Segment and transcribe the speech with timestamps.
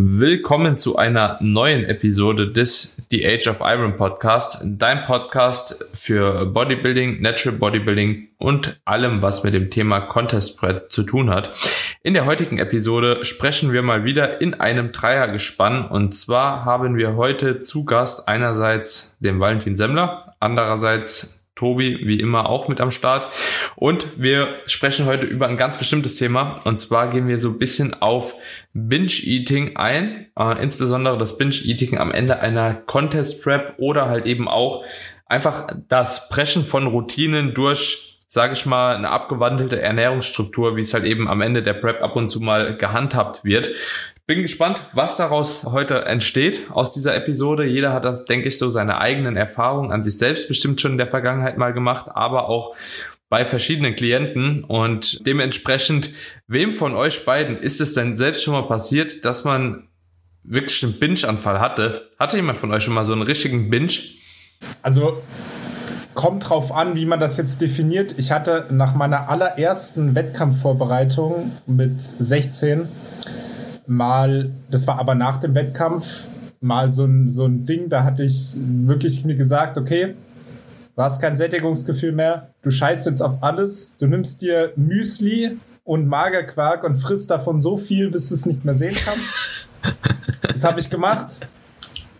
[0.00, 7.20] Willkommen zu einer neuen Episode des The Age of Iron Podcast, dein Podcast für Bodybuilding,
[7.20, 11.50] Natural Bodybuilding und allem, was mit dem Thema Contest Spread zu tun hat.
[12.04, 17.16] In der heutigen Episode sprechen wir mal wieder in einem Dreiergespann und zwar haben wir
[17.16, 23.32] heute zu Gast einerseits den Valentin Semmler, andererseits Tobi wie immer auch mit am Start.
[23.74, 26.54] Und wir sprechen heute über ein ganz bestimmtes Thema.
[26.64, 28.34] Und zwar gehen wir so ein bisschen auf
[28.72, 30.28] Binge-Eating ein.
[30.38, 34.84] Äh, insbesondere das Binge-Eating am Ende einer Contest-Prep oder halt eben auch
[35.26, 41.04] einfach das Preschen von Routinen durch sage ich mal, eine abgewandelte Ernährungsstruktur, wie es halt
[41.04, 43.70] eben am Ende der Prep ab und zu mal gehandhabt wird.
[44.28, 47.64] Bin gespannt, was daraus heute entsteht aus dieser Episode.
[47.64, 50.98] Jeder hat das, denke ich, so seine eigenen Erfahrungen an sich selbst bestimmt schon in
[50.98, 52.76] der Vergangenheit mal gemacht, aber auch
[53.30, 56.10] bei verschiedenen Klienten und dementsprechend,
[56.46, 59.88] wem von euch beiden ist es denn selbst schon mal passiert, dass man
[60.42, 62.10] wirklich einen Binge-Anfall hatte?
[62.18, 63.92] Hatte jemand von euch schon mal so einen richtigen Binge?
[64.82, 65.22] Also
[66.12, 68.14] kommt drauf an, wie man das jetzt definiert.
[68.18, 72.88] Ich hatte nach meiner allerersten Wettkampfvorbereitung mit 16
[73.88, 76.26] mal, das war aber nach dem Wettkampf,
[76.60, 80.14] mal so ein, so ein Ding, da hatte ich wirklich mir gesagt, okay,
[80.96, 86.06] du hast kein Sättigungsgefühl mehr, du scheißt jetzt auf alles, du nimmst dir Müsli und
[86.06, 89.68] Magerquark und frisst davon so viel, bis du es nicht mehr sehen kannst.
[90.42, 91.40] das habe ich gemacht.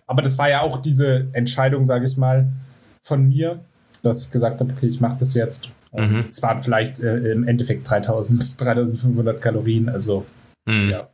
[0.06, 2.48] Aber das war ja auch diese Entscheidung, sage ich mal,
[3.02, 3.60] von mir,
[4.02, 5.70] dass ich gesagt habe, okay, ich mache das jetzt.
[5.92, 6.20] Mhm.
[6.30, 10.24] Es waren vielleicht äh, im Endeffekt 3000, 3500 Kalorien, also
[10.66, 10.90] mhm.
[10.90, 11.08] ja.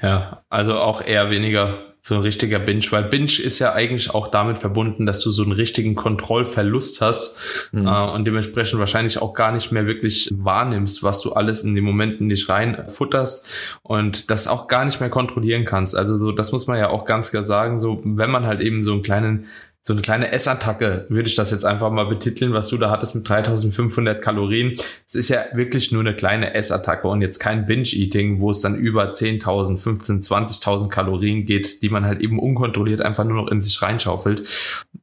[0.00, 4.28] Ja, also auch eher weniger so ein richtiger Binge, weil Binge ist ja eigentlich auch
[4.28, 7.86] damit verbunden, dass du so einen richtigen Kontrollverlust hast mhm.
[7.86, 11.82] äh, und dementsprechend wahrscheinlich auch gar nicht mehr wirklich wahrnimmst, was du alles in den
[11.82, 15.96] Momenten nicht reinfutterst und das auch gar nicht mehr kontrollieren kannst.
[15.96, 18.84] Also so, das muss man ja auch ganz klar sagen, so wenn man halt eben
[18.84, 19.46] so einen kleinen
[19.86, 23.14] so eine kleine Essattacke, würde ich das jetzt einfach mal betiteln, was du da hattest
[23.14, 24.74] mit 3500 Kalorien.
[25.06, 28.74] Es ist ja wirklich nur eine kleine Essattacke und jetzt kein Binge-Eating, wo es dann
[28.74, 33.62] über 10.000, 15, 20.000 Kalorien geht, die man halt eben unkontrolliert einfach nur noch in
[33.62, 34.42] sich reinschaufelt.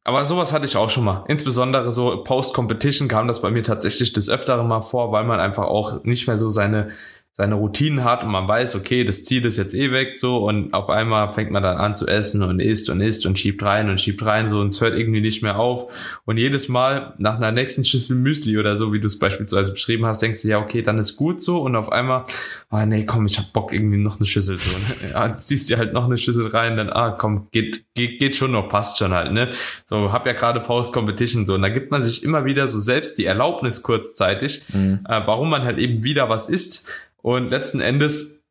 [0.04, 1.24] Aber sowas hatte ich auch schon mal.
[1.30, 5.64] Insbesondere so Post-Competition kam das bei mir tatsächlich des Öfteren mal vor, weil man einfach
[5.64, 6.90] auch nicht mehr so seine
[7.36, 10.76] seine Routinen hat und man weiß, okay, das Ziel ist jetzt eh weg so und
[10.76, 13.90] auf einmal fängt man dann an zu essen und isst und isst und schiebt rein
[13.90, 17.38] und schiebt rein so und es hört irgendwie nicht mehr auf und jedes Mal nach
[17.38, 20.60] einer nächsten Schüssel Müsli oder so, wie du es beispielsweise beschrieben hast, denkst du ja,
[20.60, 22.26] okay, dann ist gut so und auf einmal,
[22.70, 24.78] ah nee, komm, ich hab Bock irgendwie noch eine Schüssel so,
[25.08, 25.14] ne?
[25.14, 28.52] ja, ziehst dir halt noch eine Schüssel rein, dann ah, komm, geht geht, geht schon
[28.52, 29.50] noch, passt schon halt, ne?
[29.86, 33.18] So, hab ja gerade Post-Competition so und da gibt man sich immer wieder so selbst
[33.18, 35.00] die Erlaubnis kurzzeitig, mhm.
[35.08, 38.46] äh, warum man halt eben wieder was isst und letzten Endes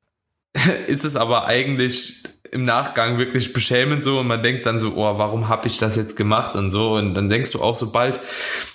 [0.89, 5.19] ist es aber eigentlich im Nachgang wirklich beschämend so und man denkt dann so, oh,
[5.19, 8.21] warum habe ich das jetzt gemacht und so und dann denkst du auch sobald,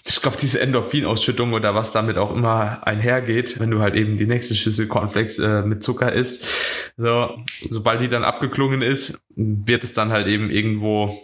[0.03, 4.25] ich glaube diese Endorphinausschüttung oder was damit auch immer einhergeht, wenn du halt eben die
[4.25, 7.37] nächste Schüssel Cornflakes äh, mit Zucker isst, so
[7.69, 11.15] sobald die dann abgeklungen ist, wird es dann halt eben irgendwo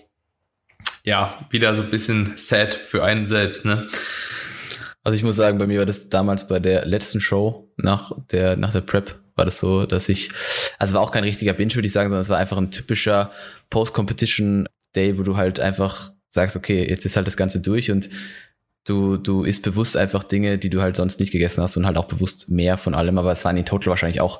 [1.03, 3.87] ja wieder so ein bisschen sad für einen selbst, ne?
[5.03, 8.57] Also ich muss sagen, bei mir war das damals bei der letzten Show nach der,
[8.57, 10.29] nach der Prep war das so, dass ich,
[10.77, 13.31] also war auch kein richtiger Binge, würde ich sagen, sondern es war einfach ein typischer
[13.69, 18.09] Post-Competition-Day, wo du halt einfach sagst, okay, jetzt ist halt das Ganze durch und
[18.85, 21.97] du, du isst bewusst einfach Dinge, die du halt sonst nicht gegessen hast und halt
[21.97, 24.39] auch bewusst mehr von allem, aber es waren in total wahrscheinlich auch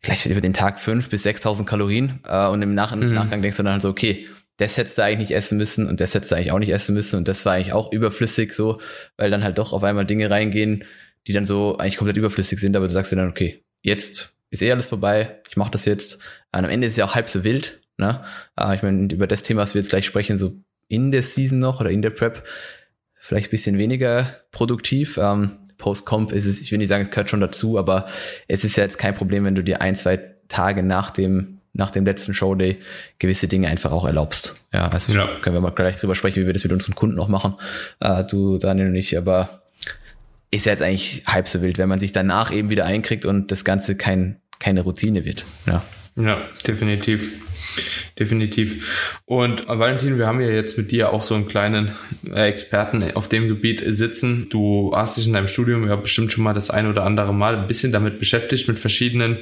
[0.00, 3.12] gleich über den Tag fünf bis sechstausend Kalorien äh, und im Nach mhm.
[3.12, 6.00] Nachgang denkst du dann halt so, okay, das hättest du eigentlich nicht essen müssen und
[6.00, 8.80] das hättest du eigentlich auch nicht essen müssen und das war eigentlich auch überflüssig so,
[9.16, 10.84] weil dann halt doch auf einmal Dinge reingehen,
[11.26, 14.62] die dann so eigentlich komplett überflüssig sind, aber du sagst dir dann, okay, jetzt ist
[14.62, 16.16] eh alles vorbei, ich mache das jetzt.
[16.52, 18.24] Und am Ende ist es ja auch halb so wild, ne?
[18.56, 20.54] Aber ich meine, über das Thema, was wir jetzt gleich sprechen, so
[20.88, 22.46] in der Season noch oder in der Prep,
[23.14, 25.18] vielleicht bisschen weniger produktiv.
[25.18, 28.08] Ähm, Post-Comp ist es, ich will nicht sagen, es gehört schon dazu, aber
[28.48, 30.18] es ist ja jetzt kein Problem, wenn du dir ein, zwei
[30.48, 32.78] Tage nach dem nach dem letzten Showday
[33.20, 34.66] gewisse Dinge einfach auch erlaubst.
[34.72, 35.28] Ja, also ja.
[35.40, 37.54] können wir mal gleich drüber sprechen, wie wir das mit unseren Kunden auch machen.
[38.00, 39.62] Äh, du, Daniel und ich, aber
[40.50, 43.50] ist ja jetzt eigentlich halb so wild, wenn man sich danach eben wieder einkriegt und
[43.52, 45.44] das Ganze kein, keine Routine wird.
[45.66, 45.82] Ja.
[46.16, 47.30] Ja, definitiv.
[48.18, 49.20] Definitiv.
[49.24, 51.92] Und Valentin, wir haben ja jetzt mit dir auch so einen kleinen
[52.26, 54.48] äh, Experten auf dem Gebiet sitzen.
[54.50, 57.56] Du hast dich in deinem Studium ja bestimmt schon mal das ein oder andere Mal
[57.56, 59.38] ein bisschen damit beschäftigt, mit verschiedenen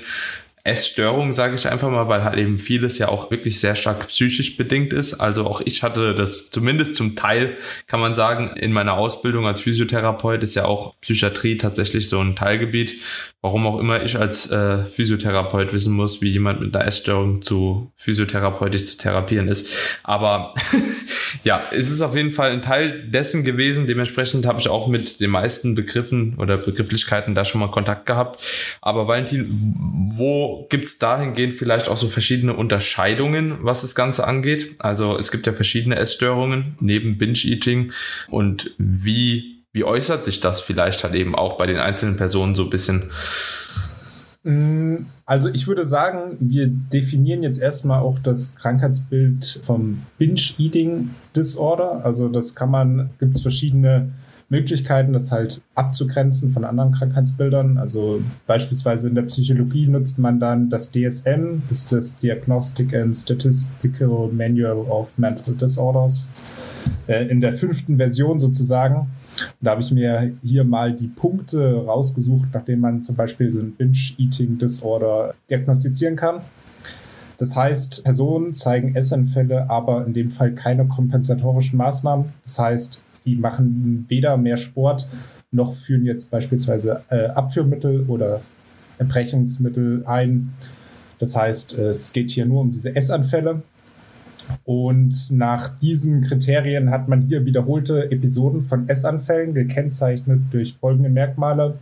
[0.67, 4.57] Essstörung, sage ich einfach mal, weil halt eben vieles ja auch wirklich sehr stark psychisch
[4.57, 5.15] bedingt ist.
[5.15, 9.61] Also auch ich hatte das zumindest zum Teil, kann man sagen, in meiner Ausbildung als
[9.61, 13.01] Physiotherapeut ist ja auch Psychiatrie tatsächlich so ein Teilgebiet.
[13.41, 17.93] Warum auch immer ich als äh, Physiotherapeut wissen muss, wie jemand mit einer Essstörung zu
[17.97, 20.01] physiotherapeutisch zu therapieren ist.
[20.03, 20.55] Aber
[21.45, 23.87] ja, es ist auf jeden Fall ein Teil dessen gewesen.
[23.87, 28.39] Dementsprechend habe ich auch mit den meisten Begriffen oder Begrifflichkeiten da schon mal Kontakt gehabt.
[28.81, 29.75] Aber Valentin,
[30.15, 34.75] wo gibt's dahingehend vielleicht auch so verschiedene Unterscheidungen, was das Ganze angeht?
[34.79, 37.93] Also es gibt ja verschiedene Essstörungen neben Binge-Eating
[38.29, 42.63] und wie wie äußert sich das vielleicht halt eben auch bei den einzelnen Personen so
[42.63, 43.11] ein bisschen?
[44.47, 52.05] Mm, also ich würde sagen, wir definieren jetzt erstmal auch das Krankheitsbild vom Binge-Eating Disorder.
[52.05, 54.13] Also das kann man, gibt es verschiedene
[54.49, 57.77] Möglichkeiten, das halt abzugrenzen von anderen Krankheitsbildern.
[57.77, 63.17] Also beispielsweise in der Psychologie nutzt man dann das DSM, das ist das Diagnostic and
[63.17, 66.31] Statistical Manual of Mental Disorders,
[67.07, 69.09] äh, in der fünften Version sozusagen.
[69.61, 73.73] Da habe ich mir hier mal die Punkte rausgesucht, nachdem man zum Beispiel so ein
[73.73, 76.41] Binge-Eating-Disorder diagnostizieren kann.
[77.39, 82.27] Das heißt, Personen zeigen Essanfälle, aber in dem Fall keine kompensatorischen Maßnahmen.
[82.43, 85.07] Das heißt, sie machen weder mehr Sport
[85.53, 88.41] noch führen jetzt beispielsweise äh, Abführmittel oder
[88.99, 90.55] Erbrechungsmittel ein.
[91.19, 93.63] Das heißt, es geht hier nur um diese Essanfälle.
[94.65, 101.79] Und nach diesen Kriterien hat man hier wiederholte Episoden von Essanfällen gekennzeichnet durch folgende Merkmale.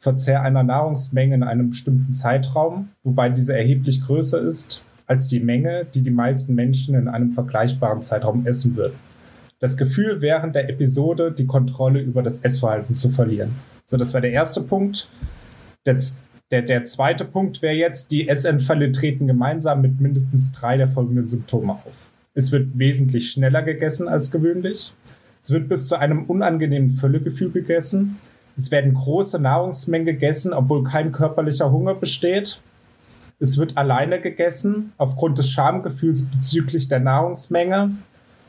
[0.00, 5.86] Verzehr einer Nahrungsmenge in einem bestimmten Zeitraum, wobei diese erheblich größer ist als die Menge,
[5.92, 8.94] die die meisten Menschen in einem vergleichbaren Zeitraum essen würden.
[9.60, 13.52] Das Gefühl, während der Episode die Kontrolle über das Essverhalten zu verlieren.
[13.86, 15.08] So, das war der erste Punkt.
[15.86, 15.96] Der,
[16.54, 21.28] der, der zweite Punkt wäre jetzt, die Essanfälle treten gemeinsam mit mindestens drei der folgenden
[21.28, 22.10] Symptome auf.
[22.32, 24.94] Es wird wesentlich schneller gegessen als gewöhnlich.
[25.40, 28.20] Es wird bis zu einem unangenehmen Völlegefühl gegessen.
[28.56, 32.60] Es werden große Nahrungsmengen gegessen, obwohl kein körperlicher Hunger besteht.
[33.40, 37.90] Es wird alleine gegessen, aufgrund des Schamgefühls bezüglich der Nahrungsmenge.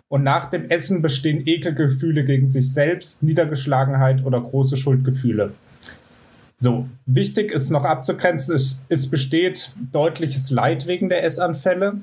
[0.10, 5.54] Und nach dem Essen bestehen Ekelgefühle gegen sich selbst, Niedergeschlagenheit oder große Schuldgefühle.
[6.58, 11.98] So, wichtig ist noch abzugrenzen, es, es besteht deutliches Leid wegen der Essanfälle.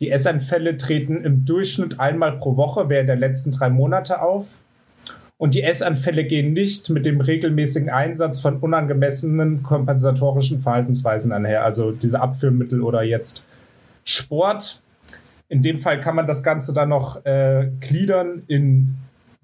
[0.00, 4.58] Die Essanfälle treten im Durchschnitt einmal pro Woche während der letzten drei Monate auf.
[5.36, 11.92] Und die Essanfälle gehen nicht mit dem regelmäßigen Einsatz von unangemessenen kompensatorischen Verhaltensweisen einher, also
[11.92, 13.44] diese Abführmittel oder jetzt
[14.04, 14.82] Sport.
[15.48, 18.96] In dem Fall kann man das Ganze dann noch äh, gliedern in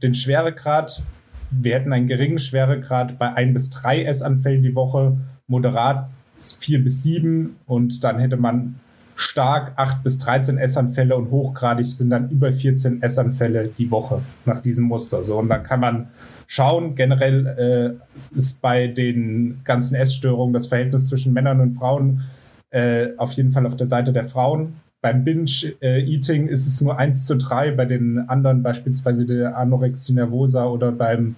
[0.03, 1.03] den Schweregrad
[1.51, 5.17] wir hätten einen geringen Schweregrad bei ein bis drei Essanfällen die Woche,
[5.47, 6.09] moderat
[6.39, 8.77] vier bis sieben und dann hätte man
[9.17, 14.61] stark acht bis 13 Essanfälle und hochgradig sind dann über 14 Essanfälle die Woche nach
[14.61, 15.25] diesem Muster.
[15.25, 16.09] So, und dann kann man
[16.47, 16.95] schauen.
[16.95, 17.99] Generell
[18.33, 22.25] äh, ist bei den ganzen Essstörungen das Verhältnis zwischen Männern und Frauen
[22.71, 24.75] äh, auf jeden Fall auf der Seite der Frauen.
[25.03, 30.67] Beim Binge-Eating ist es nur 1 zu 3, bei den anderen beispielsweise der Anorexie nervosa
[30.67, 31.37] oder beim,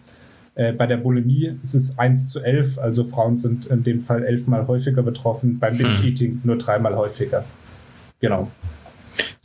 [0.54, 4.24] äh, bei der Bulimie ist es 1 zu 11, also Frauen sind in dem Fall
[4.24, 5.78] elfmal häufiger betroffen, beim hm.
[5.78, 7.44] Binge-Eating nur dreimal häufiger.
[8.20, 8.48] Genau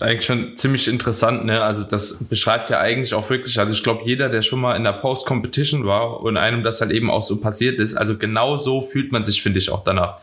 [0.03, 1.63] eigentlich schon ziemlich interessant, ne?
[1.63, 4.83] Also das beschreibt ja eigentlich auch wirklich, also ich glaube, jeder, der schon mal in
[4.83, 8.81] der Post-Competition war und einem das halt eben auch so passiert ist, also genau so
[8.81, 10.17] fühlt man sich, finde ich, auch danach.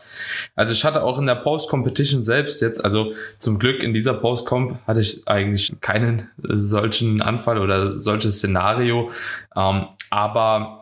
[0.55, 4.79] Also ich hatte auch in der Post-Competition selbst jetzt, also zum Glück in dieser Post-Comp
[4.87, 9.11] hatte ich eigentlich keinen solchen Anfall oder solches Szenario.
[9.55, 10.80] Ähm, aber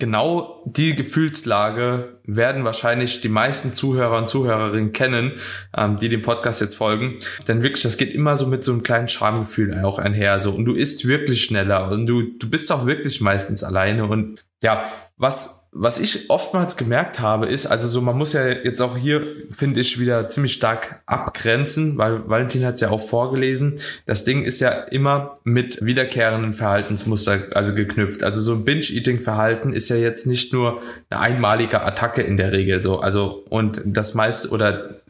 [0.00, 5.34] genau die Gefühlslage werden wahrscheinlich die meisten Zuhörer und Zuhörerinnen kennen,
[5.76, 7.18] ähm, die dem Podcast jetzt folgen.
[7.46, 10.40] Denn wirklich, das geht immer so mit so einem kleinen Schamgefühl auch einher.
[10.40, 10.50] So.
[10.50, 14.06] Und du isst wirklich schneller und du, du bist auch wirklich meistens alleine.
[14.06, 14.82] Und ja,
[15.16, 19.22] was was ich oftmals gemerkt habe, ist, also so, man muss ja jetzt auch hier,
[19.50, 23.78] finde ich, wieder ziemlich stark abgrenzen, weil Valentin hat es ja auch vorgelesen.
[24.04, 28.24] Das Ding ist ja immer mit wiederkehrenden Verhaltensmuster, also geknüpft.
[28.24, 32.82] Also so ein Binge-Eating-Verhalten ist ja jetzt nicht nur eine einmalige Attacke in der Regel
[32.82, 32.98] so.
[32.98, 35.00] Also, und das meiste, oder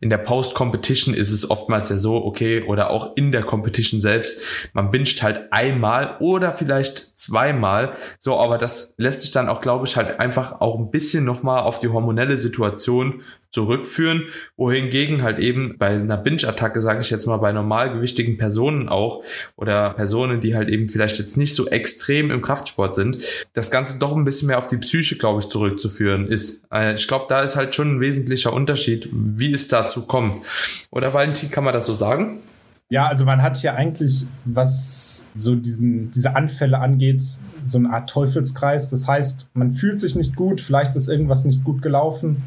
[0.00, 4.70] in der Post-Competition ist es oftmals ja so, okay, oder auch in der Competition selbst,
[4.72, 9.86] man binscht halt einmal oder vielleicht zweimal, so, aber das lässt sich dann auch, glaube
[9.86, 14.24] ich, halt halt einfach auch ein bisschen nochmal auf die hormonelle Situation zurückführen,
[14.56, 19.22] wohingegen halt eben bei einer Binge-Attacke, sage ich jetzt mal, bei normalgewichtigen Personen auch
[19.56, 23.18] oder Personen, die halt eben vielleicht jetzt nicht so extrem im Kraftsport sind,
[23.54, 26.66] das Ganze doch ein bisschen mehr auf die Psyche, glaube ich, zurückzuführen ist.
[26.70, 30.44] Äh, ich glaube, da ist halt schon ein wesentlicher Unterschied, wie es dazu kommt.
[30.90, 32.40] Oder Valentin, kann man das so sagen?
[32.88, 37.22] Ja, also man hat hier eigentlich, was so diesen, diese Anfälle angeht,
[37.64, 38.90] so eine Art Teufelskreis.
[38.90, 42.44] Das heißt, man fühlt sich nicht gut, vielleicht ist irgendwas nicht gut gelaufen,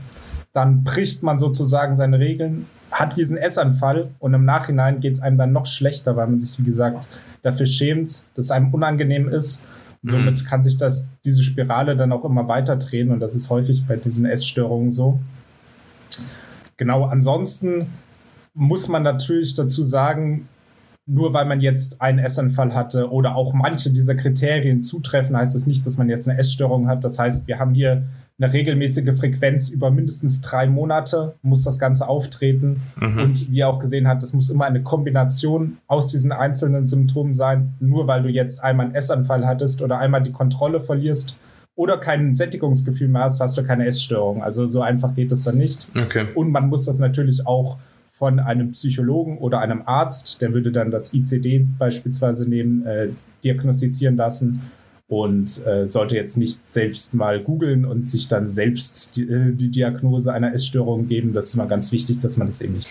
[0.54, 5.38] dann bricht man sozusagen seine Regeln, hat diesen Essanfall und im Nachhinein geht es einem
[5.38, 7.10] dann noch schlechter, weil man sich, wie gesagt,
[7.44, 9.68] dafür schämt, dass es einem unangenehm ist.
[10.02, 10.46] Und somit mhm.
[10.46, 13.98] kann sich das, diese Spirale dann auch immer weiter drehen und das ist häufig bei
[13.98, 15.20] diesen Essstörungen so.
[16.78, 17.88] Genau, ansonsten
[18.60, 20.48] muss man natürlich dazu sagen,
[21.06, 25.66] nur weil man jetzt einen Essanfall hatte oder auch manche dieser Kriterien zutreffen, heißt das
[25.66, 27.04] nicht, dass man jetzt eine Essstörung hat.
[27.04, 28.04] Das heißt, wir haben hier
[28.38, 32.82] eine regelmäßige Frequenz über mindestens drei Monate muss das Ganze auftreten.
[33.00, 33.20] Mhm.
[33.20, 37.34] Und wie ihr auch gesehen habt, es muss immer eine Kombination aus diesen einzelnen Symptomen
[37.34, 37.74] sein.
[37.80, 41.38] Nur weil du jetzt einmal einen Essanfall hattest oder einmal die Kontrolle verlierst
[41.76, 44.44] oder kein Sättigungsgefühl mehr hast, hast du keine Essstörung.
[44.44, 45.88] Also so einfach geht es dann nicht.
[45.96, 46.28] Okay.
[46.36, 47.78] Und man muss das natürlich auch
[48.20, 53.08] von einem Psychologen oder einem Arzt, der würde dann das ICD beispielsweise nehmen, äh,
[53.46, 54.62] diagnostizieren lassen
[55.08, 59.70] und äh, sollte jetzt nicht selbst mal googeln und sich dann selbst die, äh, die
[59.70, 61.32] Diagnose einer Essstörung geben.
[61.32, 62.90] Das ist immer ganz wichtig, dass man das eben nicht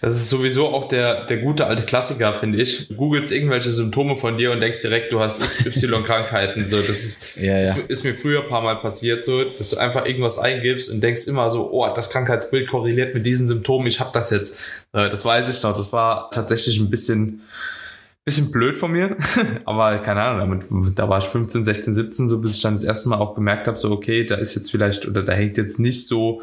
[0.00, 2.88] das ist sowieso auch der, der gute alte Klassiker, finde ich.
[2.88, 6.68] Du googelst irgendwelche Symptome von dir und denkst direkt, du hast XY-Krankheiten.
[6.68, 7.74] So, das ist, ja, ja.
[7.74, 11.00] Ist, ist, mir früher ein paar Mal passiert, so, dass du einfach irgendwas eingibst und
[11.00, 14.86] denkst immer so, oh, das Krankheitsbild korreliert mit diesen Symptomen, ich habe das jetzt.
[14.92, 15.76] Das weiß ich noch.
[15.76, 17.42] Das war tatsächlich ein bisschen,
[18.24, 19.16] bisschen blöd von mir,
[19.64, 22.84] aber keine Ahnung, damit, da war ich 15, 16, 17, so bis ich dann das
[22.84, 25.78] erste Mal auch gemerkt habe, so okay, da ist jetzt vielleicht oder da hängt jetzt
[25.78, 26.42] nicht so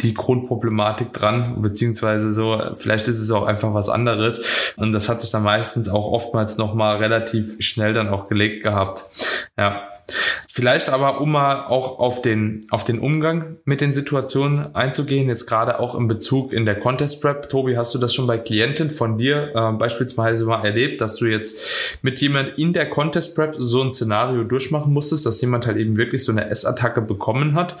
[0.00, 4.74] die Grundproblematik dran, beziehungsweise so, vielleicht ist es auch einfach was anderes.
[4.76, 9.04] Und das hat sich dann meistens auch oftmals nochmal relativ schnell dann auch gelegt gehabt.
[9.58, 9.88] Ja.
[10.48, 15.46] Vielleicht aber, um mal auch auf den, auf den Umgang mit den Situationen einzugehen, jetzt
[15.46, 17.48] gerade auch in Bezug in der Contest Prep.
[17.48, 21.26] Tobi, hast du das schon bei Klienten von dir äh, beispielsweise mal erlebt, dass du
[21.26, 25.78] jetzt mit jemand in der Contest Prep so ein Szenario durchmachen musstest, dass jemand halt
[25.78, 27.76] eben wirklich so eine Essattacke bekommen hat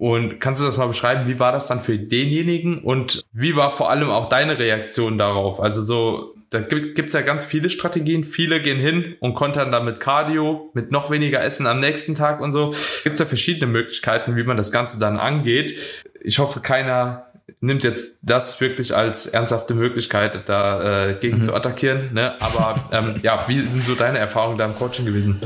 [0.00, 3.70] und kannst du das mal beschreiben, wie war das dann für denjenigen und wie war
[3.70, 5.60] vor allem auch deine Reaktion darauf?
[5.60, 8.24] Also so, da gibt es ja ganz viele Strategien.
[8.24, 12.40] Viele gehen hin und kontern dann mit Cardio, mit noch weniger Essen am nächsten Tag
[12.40, 12.70] und so.
[13.04, 15.74] Gibt es ja verschiedene Möglichkeiten, wie man das Ganze dann angeht.
[16.22, 17.26] Ich hoffe, keiner
[17.60, 21.42] nimmt jetzt das wirklich als ernsthafte Möglichkeit, da äh, gegen mhm.
[21.42, 22.14] zu attackieren.
[22.14, 22.40] Ne?
[22.40, 25.42] Aber ähm, ja, wie sind so deine Erfahrungen da im Coaching gewesen?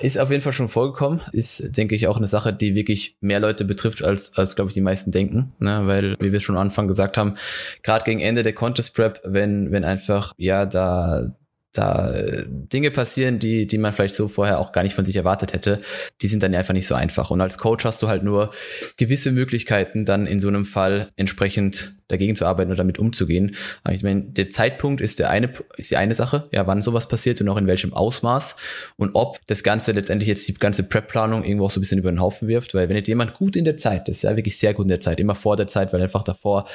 [0.00, 1.20] Ist auf jeden Fall schon vorgekommen.
[1.32, 4.74] Ist, denke ich, auch eine Sache, die wirklich mehr Leute betrifft, als, als glaube ich,
[4.74, 5.52] die meisten denken.
[5.58, 5.82] Ne?
[5.84, 7.34] Weil, wie wir schon am Anfang gesagt haben,
[7.82, 11.34] gerade gegen Ende der Contest Prep, wenn, wenn einfach, ja, da
[11.74, 12.12] da
[12.46, 15.80] Dinge passieren, die, die man vielleicht so vorher auch gar nicht von sich erwartet hätte,
[16.22, 17.30] die sind dann einfach nicht so einfach.
[17.30, 18.50] Und als Coach hast du halt nur
[18.96, 23.54] gewisse Möglichkeiten, dann in so einem Fall entsprechend dagegen zu arbeiten oder damit umzugehen.
[23.82, 27.08] Aber ich meine, der Zeitpunkt ist der eine, ist die eine Sache, ja, wann sowas
[27.08, 28.56] passiert und auch in welchem Ausmaß
[28.96, 32.10] und ob das Ganze letztendlich jetzt die ganze Prep-Planung irgendwo auch so ein bisschen über
[32.10, 34.74] den Haufen wirft, weil wenn jetzt jemand gut in der Zeit ist, ja, wirklich sehr
[34.74, 36.66] gut in der Zeit, immer vor der Zeit, weil einfach davor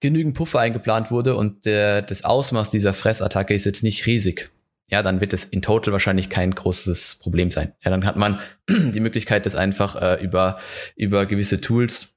[0.00, 4.50] genügend Puffer eingeplant wurde und der, das Ausmaß dieser Fressattacke ist jetzt nicht riesig,
[4.90, 7.72] ja, dann wird es in total wahrscheinlich kein großes Problem sein.
[7.84, 10.58] Ja, dann hat man die Möglichkeit, das einfach äh, über,
[10.96, 12.14] über gewisse Tools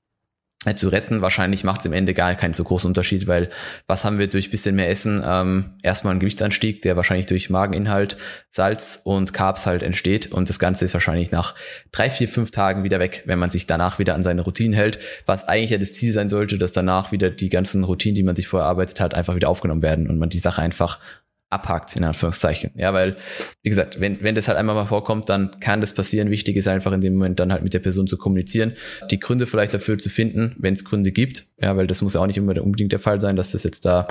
[0.76, 1.22] zu retten.
[1.22, 3.50] Wahrscheinlich macht es im Ende gar keinen so großen Unterschied, weil
[3.88, 5.22] was haben wir durch bisschen mehr Essen?
[5.26, 8.18] Ähm, erstmal einen Gewichtsanstieg, der wahrscheinlich durch Mageninhalt,
[8.50, 11.56] Salz und Carbs halt entsteht und das Ganze ist wahrscheinlich nach
[11.92, 15.00] drei, vier, fünf Tagen wieder weg, wenn man sich danach wieder an seine Routinen hält,
[15.26, 18.36] was eigentlich ja das Ziel sein sollte, dass danach wieder die ganzen Routinen, die man
[18.36, 21.00] sich vorher erarbeitet hat, einfach wieder aufgenommen werden und man die Sache einfach
[21.54, 22.72] abhakt, in Anführungszeichen.
[22.76, 23.16] Ja, weil,
[23.62, 26.30] wie gesagt, wenn, wenn das halt einmal mal vorkommt, dann kann das passieren.
[26.30, 28.74] Wichtig ist einfach in dem Moment dann halt mit der Person zu kommunizieren,
[29.12, 31.48] die Gründe vielleicht dafür zu finden, wenn es Gründe gibt.
[31.62, 33.86] Ja, weil das muss ja auch nicht immer unbedingt der Fall sein, dass das jetzt
[33.86, 34.08] da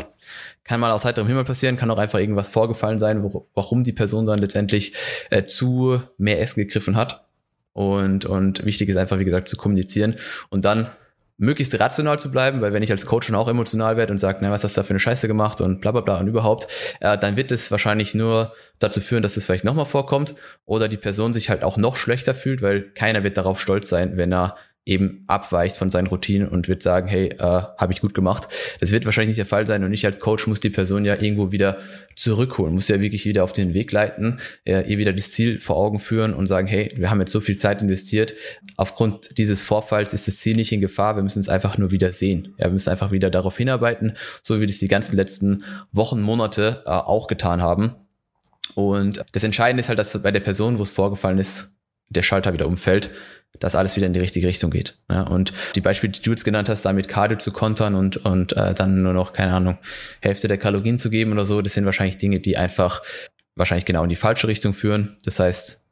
[0.65, 3.93] kann mal aus heiterem Himmel passieren, kann auch einfach irgendwas vorgefallen sein, wo, warum die
[3.93, 4.95] Person dann letztendlich
[5.31, 7.27] äh, zu mehr Essen gegriffen hat.
[7.73, 10.17] Und, und wichtig ist einfach, wie gesagt, zu kommunizieren
[10.51, 10.91] und dann
[11.39, 14.39] möglichst rational zu bleiben, weil wenn ich als Coach schon auch emotional werde und sage,
[14.43, 16.69] na, was hast du da für eine Scheiße gemacht und bla bla bla und überhaupt,
[17.01, 20.35] äh, dann wird es wahrscheinlich nur dazu führen, dass es vielleicht nochmal vorkommt
[20.65, 24.17] oder die Person sich halt auch noch schlechter fühlt, weil keiner wird darauf stolz sein,
[24.17, 28.15] wenn er eben abweicht von seinen Routinen und wird sagen, hey, äh, habe ich gut
[28.15, 28.49] gemacht.
[28.81, 31.15] Das wird wahrscheinlich nicht der Fall sein und ich als Coach muss die Person ja
[31.21, 31.79] irgendwo wieder
[32.17, 35.77] zurückholen, muss ja wirklich wieder auf den Weg leiten, äh, ihr wieder das Ziel vor
[35.77, 38.35] Augen führen und sagen, hey, wir haben jetzt so viel Zeit investiert.
[38.77, 42.11] Aufgrund dieses Vorfalls ist das Ziel nicht in Gefahr, wir müssen es einfach nur wieder
[42.11, 42.55] sehen.
[42.59, 45.63] Ja, wir müssen einfach wieder darauf hinarbeiten, so wie wir das die ganzen letzten
[45.93, 47.95] Wochen, Monate äh, auch getan haben.
[48.75, 51.77] Und das Entscheidende ist halt, dass bei der Person, wo es vorgefallen ist,
[52.09, 53.11] der Schalter wieder umfällt
[53.59, 54.99] dass alles wieder in die richtige Richtung geht.
[55.11, 58.57] Ja, und die Beispiele, die du jetzt genannt hast, damit Cardio zu kontern und, und
[58.57, 59.79] äh, dann nur noch, keine Ahnung,
[60.21, 63.03] Hälfte der Kalorien zu geben oder so, das sind wahrscheinlich Dinge, die einfach
[63.55, 65.17] wahrscheinlich genau in die falsche Richtung führen.
[65.25, 65.83] Das heißt,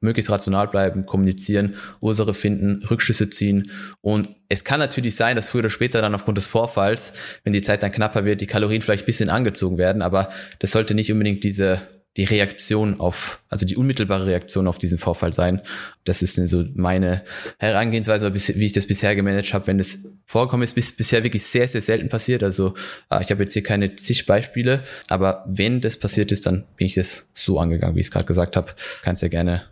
[0.00, 3.70] möglichst rational bleiben, kommunizieren, Ursache finden, Rückschlüsse ziehen.
[4.00, 7.62] Und es kann natürlich sein, dass früher oder später dann aufgrund des Vorfalls, wenn die
[7.62, 11.10] Zeit dann knapper wird, die Kalorien vielleicht ein bisschen angezogen werden, aber das sollte nicht
[11.10, 11.80] unbedingt diese
[12.16, 15.60] die Reaktion auf, also die unmittelbare Reaktion auf diesen Vorfall sein.
[16.04, 17.22] Das ist so meine
[17.58, 21.68] Herangehensweise, wie ich das bisher gemanagt habe, wenn es vorkommen ist, bis, bisher wirklich sehr,
[21.68, 22.42] sehr selten passiert.
[22.42, 22.74] Also
[23.10, 26.88] äh, ich habe jetzt hier keine zig Beispiele, aber wenn das passiert ist, dann bin
[26.88, 28.74] ich das so angegangen, wie ich es gerade gesagt habe.
[29.02, 29.62] Kannst ja gerne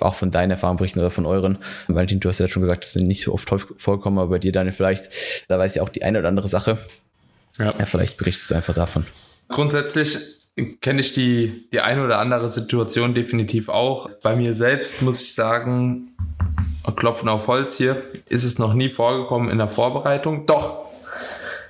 [0.00, 1.58] auch von deinen Erfahrungen berichten oder von euren.
[1.88, 4.52] Valentin, du hast ja schon gesagt, das sind nicht so oft vorkommen, aber bei dir
[4.52, 5.08] dann vielleicht,
[5.48, 6.78] da weiß ich auch die eine oder andere Sache.
[7.58, 7.70] Ja.
[7.78, 9.06] ja vielleicht berichtest du einfach davon.
[9.48, 10.33] Grundsätzlich
[10.80, 14.08] kenne ich die, die eine oder andere Situation definitiv auch.
[14.22, 16.14] Bei mir selbst muss ich sagen,
[16.96, 20.46] klopfen auf Holz hier, ist es noch nie vorgekommen in der Vorbereitung.
[20.46, 20.84] Doch,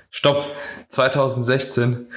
[0.09, 0.45] stopp,
[0.89, 2.07] 2016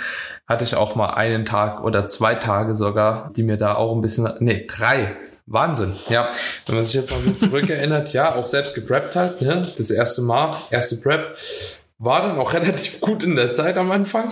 [0.47, 4.01] hatte ich auch mal einen Tag oder zwei Tage sogar, die mir da auch ein
[4.01, 5.17] bisschen, nee, drei.
[5.51, 6.29] Wahnsinn, ja.
[6.67, 9.67] Wenn man sich jetzt mal so zurückerinnert, ja, auch selbst gepreppt halt, ne?
[9.79, 11.39] Das erste Mal, erste Prep,
[11.99, 14.31] war dann auch relativ gut in der Zeit am Anfang.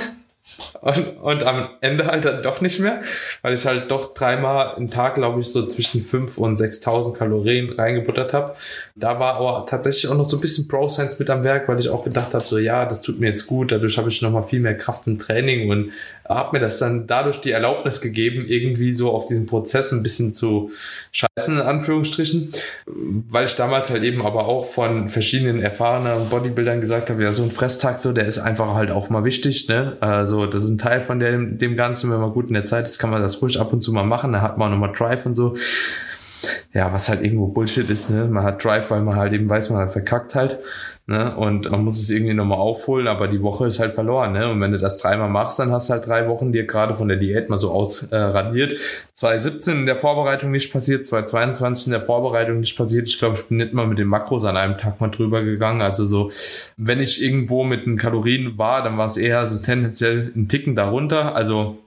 [0.80, 3.02] Und, und am Ende halt dann doch nicht mehr,
[3.42, 7.72] weil ich halt doch dreimal im Tag, glaube ich, so zwischen 5 und 6.000 Kalorien
[7.72, 8.54] reingebuttert habe.
[8.94, 11.88] Da war aber tatsächlich auch noch so ein bisschen Pro-Science mit am Werk, weil ich
[11.88, 14.60] auch gedacht habe, so ja, das tut mir jetzt gut, dadurch habe ich nochmal viel
[14.60, 15.92] mehr Kraft im Training und
[16.28, 20.34] habe mir das dann dadurch die Erlaubnis gegeben, irgendwie so auf diesen Prozess ein bisschen
[20.34, 20.70] zu
[21.12, 22.50] scheißen, in Anführungsstrichen,
[22.86, 27.42] weil ich damals halt eben aber auch von verschiedenen erfahrenen Bodybuildern gesagt habe, ja, so
[27.42, 29.96] ein Fresstag so, der ist einfach halt auch mal wichtig, ne,
[30.40, 32.86] also das ist ein Teil von dem, dem Ganzen, wenn man gut in der Zeit
[32.86, 35.26] ist, kann man das ruhig ab und zu mal machen, da hat man nochmal Drive
[35.26, 35.54] und so
[36.72, 38.26] ja, was halt irgendwo Bullshit ist, ne?
[38.26, 40.58] Man hat Drive, weil man halt eben weiß, man hat verkackt halt,
[41.06, 41.36] ne?
[41.36, 44.50] Und man muss es irgendwie nochmal aufholen, aber die Woche ist halt verloren, ne?
[44.50, 47.08] Und wenn du das dreimal machst, dann hast du halt drei Wochen dir gerade von
[47.08, 48.72] der Diät mal so ausradiert.
[48.72, 48.76] Äh,
[49.12, 53.06] 2017 in der Vorbereitung nicht passiert, 2022 in der Vorbereitung nicht passiert.
[53.06, 55.80] Ich glaube, ich bin nicht mal mit den Makros an einem Tag mal drüber gegangen.
[55.80, 56.30] Also so,
[56.76, 60.74] wenn ich irgendwo mit den Kalorien war, dann war es eher so tendenziell ein Ticken
[60.74, 61.34] darunter.
[61.34, 61.78] Also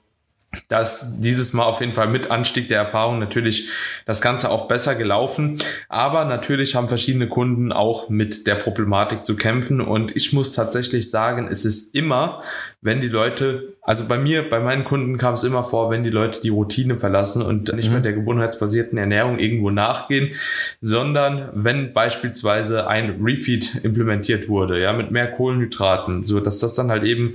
[0.68, 3.70] dass dieses Mal auf jeden Fall mit Anstieg der Erfahrung natürlich
[4.06, 5.58] das Ganze auch besser gelaufen.
[5.90, 9.80] Aber natürlich haben verschiedene Kunden auch mit der Problematik zu kämpfen.
[9.80, 12.42] Und ich muss tatsächlich sagen, es ist immer,
[12.82, 16.10] wenn die Leute, also bei mir, bei meinen Kunden kam es immer vor, wenn die
[16.10, 17.94] Leute die Routine verlassen und nicht mhm.
[17.94, 20.32] mehr der gewohnheitsbasierten Ernährung irgendwo nachgehen,
[20.80, 26.90] sondern wenn beispielsweise ein Refeed implementiert wurde, ja, mit mehr Kohlenhydraten, so dass das dann
[26.90, 27.34] halt eben,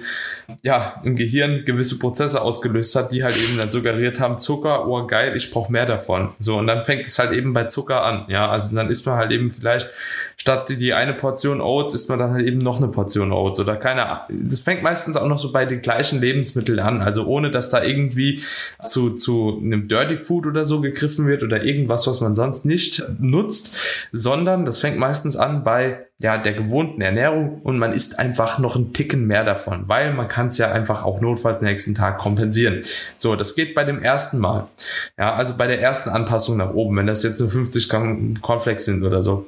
[0.63, 5.07] ja, im Gehirn gewisse Prozesse ausgelöst hat, die halt eben dann suggeriert haben, Zucker, oh
[5.07, 6.31] geil, ich brauche mehr davon.
[6.39, 8.25] So, und dann fängt es halt eben bei Zucker an.
[8.29, 9.91] Ja, also dann isst man halt eben vielleicht
[10.37, 13.77] statt die eine Portion Oats isst man dann halt eben noch eine Portion Oats oder
[13.77, 17.71] keine Das fängt meistens auch noch so bei den gleichen Lebensmitteln an, also ohne dass
[17.71, 18.41] da irgendwie
[18.87, 23.05] zu, zu einem Dirty Food oder so gegriffen wird oder irgendwas, was man sonst nicht
[23.19, 28.59] nutzt, sondern das fängt meistens an bei ja, der gewohnten Ernährung und man isst einfach
[28.59, 32.19] noch einen Ticken mehr davon, weil man kann es ja einfach auch notfalls nächsten Tag
[32.19, 32.83] kompensieren.
[33.17, 34.67] So, das geht bei dem ersten Mal.
[35.19, 38.85] Ja, also bei der ersten Anpassung nach oben, wenn das jetzt nur 50 Gramm Cornflakes
[38.85, 39.47] sind oder so.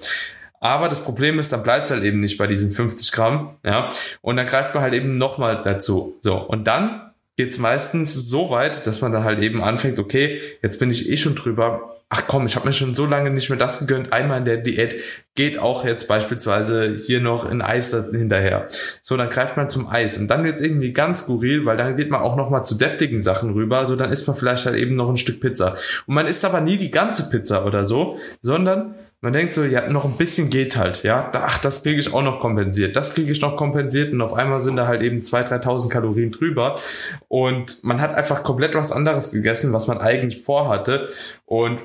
[0.67, 3.89] Aber das Problem ist, dann bleibt es halt eben nicht bei diesen 50 Gramm, ja.
[4.21, 6.17] Und dann greift man halt eben nochmal dazu.
[6.19, 10.41] So, und dann geht es meistens so weit, dass man dann halt eben anfängt, okay,
[10.63, 13.49] jetzt bin ich eh schon drüber, ach komm, ich habe mir schon so lange nicht
[13.49, 14.97] mehr das gegönnt, einmal in der Diät,
[15.37, 18.67] geht auch jetzt beispielsweise hier noch in Eis hinterher.
[19.01, 22.11] So, dann greift man zum Eis und dann wird's irgendwie ganz skurril, weil dann geht
[22.11, 24.97] man auch noch mal zu deftigen Sachen rüber, so dann isst man vielleicht halt eben
[24.97, 25.77] noch ein Stück Pizza.
[26.07, 29.89] Und man isst aber nie die ganze Pizza oder so, sondern man denkt so, ja,
[29.89, 33.33] noch ein bisschen geht halt, ja, ach, das kriege ich auch noch kompensiert, das kriege
[33.33, 36.79] ich noch kompensiert und auf einmal sind da halt eben 2.000, 3.000 Kalorien drüber.
[37.27, 41.09] Und man hat einfach komplett was anderes gegessen, was man eigentlich vorhatte.
[41.45, 41.83] Und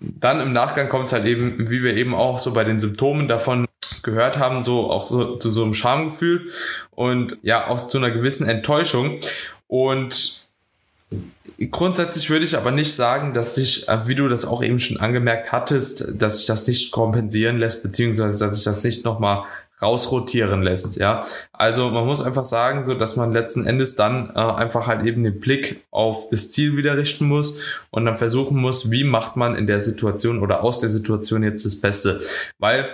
[0.00, 3.28] dann im Nachgang kommt es halt eben, wie wir eben auch so bei den Symptomen
[3.28, 3.66] davon
[4.02, 6.50] gehört haben, so auch so zu so einem Schamgefühl
[6.90, 9.20] und ja auch zu einer gewissen Enttäuschung.
[9.68, 10.45] Und
[11.70, 14.98] Grundsätzlich würde ich aber nicht sagen, dass sich, äh, wie du das auch eben schon
[14.98, 19.44] angemerkt hattest, dass sich das nicht kompensieren lässt, beziehungsweise dass sich das nicht nochmal
[19.80, 21.24] rausrotieren lässt, ja.
[21.52, 25.22] Also man muss einfach sagen, so dass man letzten Endes dann äh, einfach halt eben
[25.22, 29.54] den Blick auf das Ziel wieder richten muss und dann versuchen muss, wie macht man
[29.54, 32.20] in der Situation oder aus der Situation jetzt das Beste.
[32.58, 32.88] Weil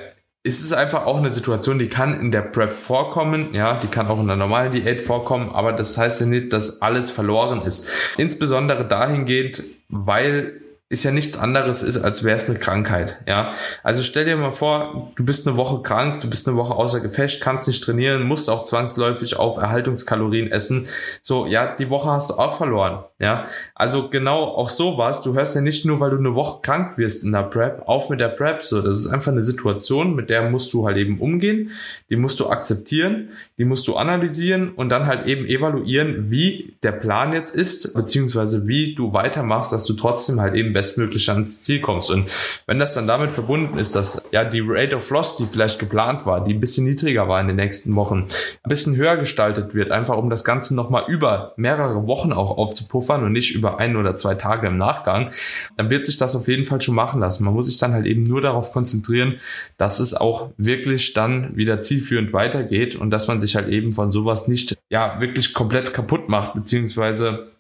[0.44, 4.09] es ist einfach auch eine Situation, die kann in der Prep vorkommen, ja, die kann
[4.09, 8.18] auch in der normalen Diät vorkommen, aber das heißt ja nicht, dass alles verloren ist.
[8.18, 10.62] Insbesondere dahingehend, weil
[10.92, 13.16] ist ja nichts anderes ist, als wäre es eine Krankheit.
[13.26, 13.50] Ja,
[13.83, 17.00] also stell dir mal vor, du bist eine Woche krank, du bist eine Woche außer
[17.00, 20.87] Gefecht, kannst nicht trainieren, musst auch zwangsläufig auf Erhaltungskalorien essen.
[21.22, 23.05] So, ja, die Woche hast du auch verloren.
[23.18, 25.22] Ja, also genau auch sowas.
[25.22, 28.11] Du hörst ja nicht nur, weil du eine Woche krank wirst in der Prep, auf
[28.11, 28.62] mit der Prep.
[28.62, 31.70] So, das ist einfach eine Situation, mit der musst du halt eben umgehen.
[32.11, 36.92] Die musst du akzeptieren, die musst du analysieren und dann halt eben evaluieren, wie der
[36.92, 41.81] Plan jetzt ist, beziehungsweise wie du weitermachst, dass du trotzdem halt eben bestmöglich ans Ziel
[41.81, 42.11] kommst.
[42.11, 42.29] Und
[42.66, 46.27] wenn das dann damit verbunden ist, dass ja die Rate of Loss, die vielleicht geplant
[46.27, 48.27] war, die ein bisschen niedriger war in den nächsten Wochen,
[48.64, 53.23] ein bisschen höher gestaltet wird, einfach um das Ganze nochmal über mehrere Wochen auch aufzupuffern
[53.23, 55.31] und nicht über ein oder zwei Tage im Nachgang,
[55.77, 57.45] dann wird sich das auf jeden Fall schon machen lassen.
[57.45, 59.38] Man muss sich dann halt eben nur darauf konzentrieren,
[59.77, 64.11] dass es auch wirklich dann wieder zielführend weitergeht und dass man sich halt eben von
[64.11, 67.53] sowas nicht ja wirklich komplett kaputt macht, beziehungsweise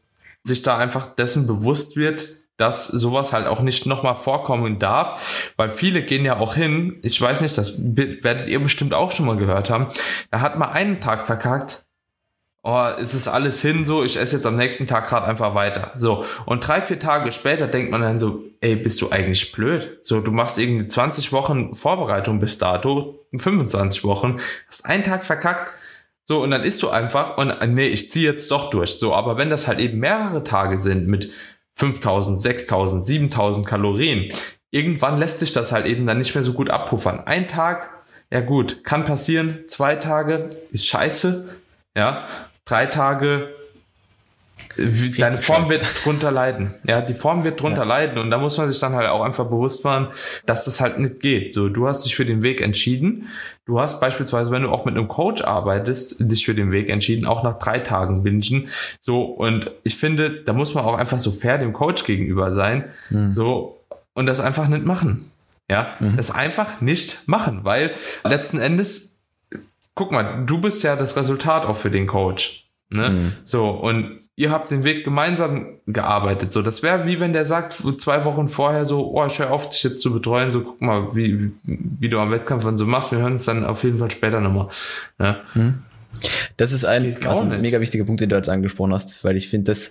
[0.42, 5.68] sich da einfach dessen bewusst wird, dass sowas halt auch nicht nochmal vorkommen darf, weil
[5.68, 9.36] viele gehen ja auch hin, ich weiß nicht, das werdet ihr bestimmt auch schon mal
[9.36, 9.88] gehört haben,
[10.30, 11.84] da hat man einen Tag verkackt,
[12.62, 15.92] oh, es ist alles hin so, ich esse jetzt am nächsten Tag gerade einfach weiter.
[15.96, 19.98] So, und drei, vier Tage später denkt man dann so, ey, bist du eigentlich blöd?
[20.02, 24.36] So, du machst irgendwie 20 Wochen Vorbereitung bis dato, 25 Wochen,
[24.68, 25.72] hast einen Tag verkackt,
[26.24, 28.92] so, und dann isst du einfach und nee, ich ziehe jetzt doch durch.
[28.94, 31.32] So, aber wenn das halt eben mehrere Tage sind mit
[31.74, 34.32] 5000, 6000, 7000 Kalorien.
[34.70, 37.20] Irgendwann lässt sich das halt eben dann nicht mehr so gut abpuffern.
[37.20, 37.90] Ein Tag,
[38.30, 39.64] ja gut, kann passieren.
[39.66, 41.60] Zwei Tage ist scheiße.
[41.96, 42.26] Ja,
[42.64, 43.54] drei Tage
[45.18, 46.74] deine Form wird drunter leiden.
[46.86, 47.88] Ja, die Form wird drunter ja.
[47.88, 50.08] leiden und da muss man sich dann halt auch einfach bewusst machen,
[50.46, 51.54] dass das halt nicht geht.
[51.54, 53.28] So, du hast dich für den Weg entschieden.
[53.64, 57.26] Du hast beispielsweise, wenn du auch mit einem Coach arbeitest, dich für den Weg entschieden,
[57.26, 58.68] auch nach drei Tagen bingen.
[59.00, 62.84] So, und ich finde, da muss man auch einfach so fair dem Coach gegenüber sein.
[63.10, 63.34] Mhm.
[63.34, 65.30] So, und das einfach nicht machen.
[65.70, 66.16] Ja, mhm.
[66.16, 67.92] das einfach nicht machen, weil
[68.24, 69.20] letzten Endes,
[69.94, 72.61] guck mal, du bist ja das Resultat auch für den Coach.
[72.94, 73.10] Ne?
[73.10, 73.32] Mhm.
[73.44, 76.52] So, und ihr habt den Weg gemeinsam gearbeitet.
[76.52, 79.68] So, das wäre wie wenn der sagt, zwei Wochen vorher so, oh, ich höre auf,
[79.70, 83.12] dich jetzt zu betreuen, so guck mal, wie, wie du am Wettkampf und so machst.
[83.12, 84.68] Wir hören uns dann auf jeden Fall später nochmal.
[85.18, 85.36] Ne?
[85.54, 85.82] Mhm.
[86.56, 89.48] Das ist ein, also ein mega wichtiger Punkt, den du jetzt angesprochen hast, weil ich
[89.48, 89.90] finde das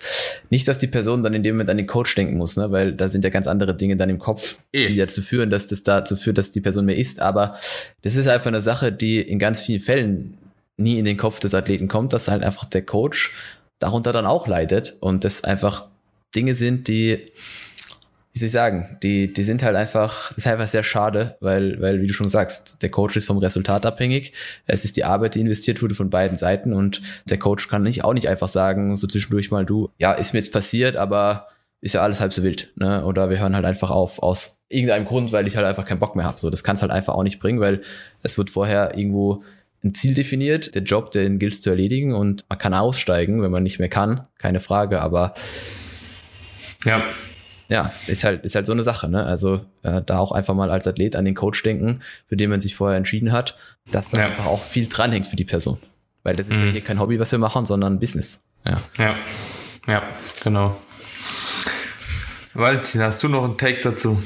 [0.50, 2.70] nicht, dass die Person dann in dem Moment an den Coach denken muss, ne?
[2.70, 4.86] weil da sind ja ganz andere Dinge dann im Kopf, e.
[4.86, 7.20] die dazu führen, dass das dazu führt, dass die Person mehr isst.
[7.20, 7.56] Aber
[8.02, 10.38] das ist einfach eine Sache, die in ganz vielen Fällen
[10.82, 13.32] nie in den Kopf des Athleten kommt, dass halt einfach der Coach
[13.78, 15.88] darunter dann auch leidet und das einfach
[16.34, 17.22] Dinge sind, die,
[18.32, 22.00] wie soll ich sagen, die, die sind halt einfach, ist einfach sehr schade, weil, weil,
[22.00, 24.32] wie du schon sagst, der Coach ist vom Resultat abhängig.
[24.66, 28.04] Es ist die Arbeit, die investiert wurde von beiden Seiten und der Coach kann nicht
[28.04, 31.48] auch nicht einfach sagen, so zwischendurch mal du, ja, ist mir jetzt passiert, aber
[31.82, 33.04] ist ja alles halb so wild, ne?
[33.04, 36.14] Oder wir hören halt einfach auf aus irgendeinem Grund, weil ich halt einfach keinen Bock
[36.14, 36.38] mehr habe.
[36.38, 37.82] So, das kann es halt einfach auch nicht bringen, weil
[38.22, 39.42] es wird vorher irgendwo
[39.84, 43.62] ein Ziel definiert, der Job, den gilt zu erledigen und man kann aussteigen, wenn man
[43.62, 45.34] nicht mehr kann, keine Frage, aber
[46.84, 47.04] ja.
[47.68, 49.24] Ja, ist halt, ist halt so eine Sache, ne?
[49.24, 52.60] Also äh, da auch einfach mal als Athlet an den Coach denken, für den man
[52.60, 53.56] sich vorher entschieden hat,
[53.90, 54.26] dass da ja.
[54.26, 55.78] einfach auch viel dranhängt für die Person.
[56.22, 56.66] Weil das ist mhm.
[56.66, 58.42] ja hier kein Hobby, was wir machen, sondern Business.
[58.66, 58.82] Ja.
[58.98, 59.16] Ja,
[59.86, 60.02] ja
[60.44, 60.76] genau.
[62.52, 64.22] Valentin, hast du noch einen Take dazu?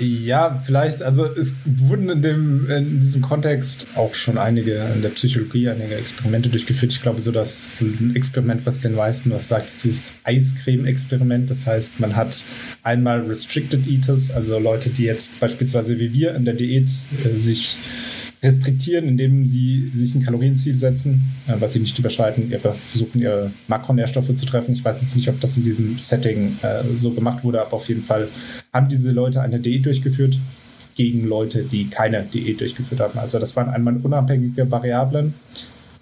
[0.00, 5.10] Ja, vielleicht, also es wurden in, dem, in diesem Kontext auch schon einige in der
[5.10, 6.90] Psychologie einige Experimente durchgeführt.
[6.92, 7.68] Ich glaube, so das
[8.14, 11.50] Experiment, was den meisten was sagt, ist dieses Eiscreme-Experiment.
[11.50, 12.42] Das heißt, man hat
[12.82, 16.88] einmal Restricted Eaters, also Leute, die jetzt beispielsweise wie wir in der Diät
[17.24, 17.76] äh, sich
[18.42, 23.50] restriktieren, indem sie sich ein Kalorienziel setzen, äh, was sie nicht überschreiten, ihre, versuchen ihre
[23.68, 24.72] Makronährstoffe zu treffen.
[24.72, 27.88] Ich weiß jetzt nicht, ob das in diesem Setting äh, so gemacht wurde, aber auf
[27.88, 28.28] jeden Fall
[28.72, 30.38] haben diese Leute eine Diät durchgeführt
[30.94, 33.18] gegen Leute, die keine Diät durchgeführt haben.
[33.18, 35.34] Also das waren einmal unabhängige Variablen.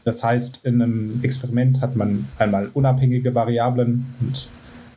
[0.05, 4.49] Das heißt, in einem Experiment hat man einmal unabhängige Variablen und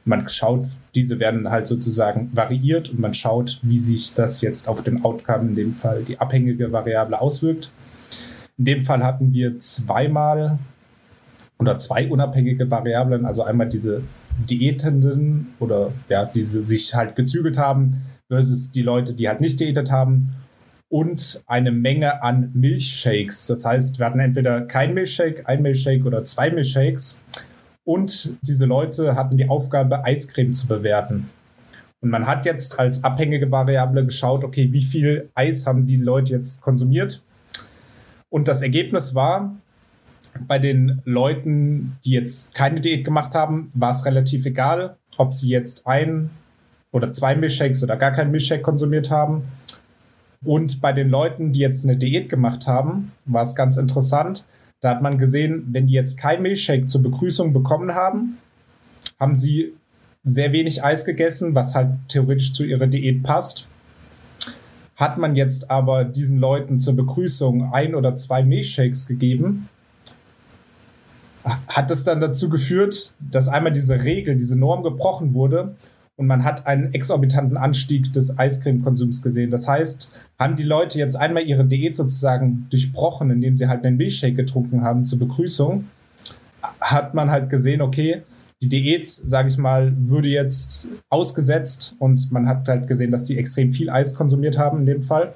[0.06, 4.84] man schaut, diese werden halt sozusagen variiert und man schaut, wie sich das jetzt auf
[4.84, 7.72] den Outcome, in dem Fall die abhängige Variable, auswirkt.
[8.58, 10.60] In dem Fall hatten wir zweimal
[11.60, 14.02] oder zwei unabhängige Variablen, also einmal diese
[14.50, 19.92] Diätenden oder ja, die sich halt gezügelt haben, versus die Leute, die halt nicht diätet
[19.92, 20.34] haben
[20.90, 23.48] und eine Menge an Milchshakes.
[23.48, 27.24] Das heißt, wir hatten entweder kein Milchshake, ein Milchshake oder zwei Milchshakes.
[27.84, 31.30] Und diese Leute hatten die Aufgabe, Eiscreme zu bewerten.
[32.02, 36.32] Und man hat jetzt als abhängige Variable geschaut, okay, wie viel Eis haben die Leute
[36.32, 37.22] jetzt konsumiert?
[38.30, 39.56] Und das Ergebnis war,
[40.48, 45.50] bei den Leuten, die jetzt keine Diät gemacht haben, war es relativ egal, ob sie
[45.50, 46.30] jetzt ein
[46.92, 49.44] oder zwei Milchshakes oder gar keinen Milchshake konsumiert haben.
[50.44, 54.46] Und bei den Leuten, die jetzt eine Diät gemacht haben, war es ganz interessant.
[54.82, 58.40] Da hat man gesehen, wenn die jetzt kein Milchshake zur Begrüßung bekommen haben,
[59.20, 59.74] haben sie
[60.24, 63.68] sehr wenig Eis gegessen, was halt theoretisch zu ihrer Diät passt.
[64.96, 69.70] Hat man jetzt aber diesen Leuten zur Begrüßung ein oder zwei Milchshakes gegeben,
[71.68, 75.76] hat es dann dazu geführt, dass einmal diese Regel, diese Norm gebrochen wurde
[76.18, 79.52] und man hat einen exorbitanten Anstieg des Eiscremekonsums gesehen.
[79.52, 83.98] Das heißt, haben die Leute jetzt einmal ihre Diät sozusagen durchbrochen, indem sie halt einen
[83.98, 85.86] Milchshake getrunken haben zur Begrüßung,
[86.80, 88.22] hat man halt gesehen, okay,
[88.62, 93.38] die Diät, sage ich mal, würde jetzt ausgesetzt und man hat halt gesehen, dass die
[93.38, 95.34] extrem viel Eis konsumiert haben in dem Fall.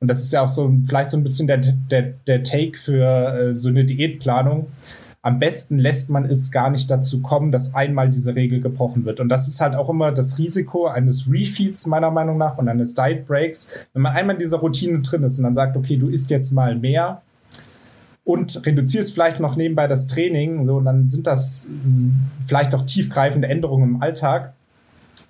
[0.00, 3.04] Und das ist ja auch so vielleicht so ein bisschen der, der, der Take für
[3.04, 4.66] äh, so eine Diätplanung
[5.22, 9.18] am besten lässt man es gar nicht dazu kommen, dass einmal diese Regel gebrochen wird.
[9.18, 12.94] Und das ist halt auch immer das Risiko eines Refeeds meiner Meinung nach und eines
[12.94, 13.88] Diet Breaks.
[13.92, 16.52] Wenn man einmal in dieser Routine drin ist und dann sagt, okay, du isst jetzt
[16.52, 17.22] mal mehr
[18.24, 21.70] und reduzierst vielleicht noch nebenbei das Training, so, und dann sind das
[22.46, 24.52] vielleicht auch tiefgreifende Änderungen im Alltag,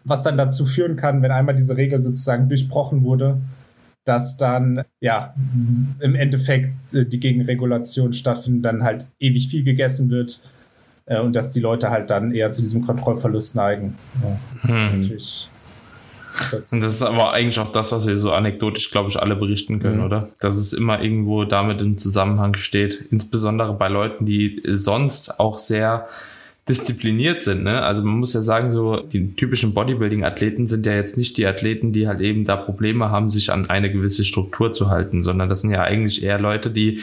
[0.05, 3.39] was dann dazu führen kann, wenn einmal diese Regel sozusagen durchbrochen wurde,
[4.09, 5.35] dass dann ja
[6.01, 10.41] im Endeffekt äh, die Gegenregulation stattfindet, dann halt ewig viel gegessen wird
[11.07, 13.97] äh, und dass die Leute halt dann eher zu diesem Kontrollverlust neigen.
[14.23, 15.01] Ja, das hm.
[15.01, 15.49] natürlich
[16.71, 19.81] und das ist aber eigentlich auch das, was wir so anekdotisch, glaube ich, alle berichten
[19.81, 20.05] können, mhm.
[20.05, 20.29] oder?
[20.41, 23.07] Dass es immer irgendwo damit im Zusammenhang steht.
[23.11, 26.07] Insbesondere bei Leuten, die sonst auch sehr
[26.69, 27.65] diszipliniert sind.
[27.65, 27.83] Ne?
[27.83, 31.93] Also man muss ja sagen, so die typischen Bodybuilding-Athleten sind ja jetzt nicht die Athleten,
[31.93, 35.63] die halt eben da Probleme haben, sich an eine gewisse Struktur zu halten, sondern das
[35.63, 37.01] sind ja eigentlich eher Leute, die